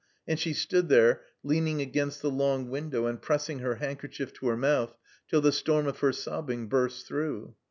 And 0.27 0.39
she 0.39 0.53
stood 0.53 0.89
there, 0.89 1.21
leaning 1.43 1.79
against 1.79 2.23
the 2.23 2.31
long 2.31 2.71
window 2.71 3.05
and 3.05 3.21
pressing 3.21 3.59
her 3.59 3.75
handkerchief 3.75 4.33
to 4.39 4.47
her 4.47 4.57
mouth 4.57 4.95
till 5.27 5.41
the 5.41 5.51
storm 5.51 5.85
of 5.85 5.99
her 5.99 6.11
sobbing 6.11 6.67
burst 6.67 7.05
through. 7.05 7.53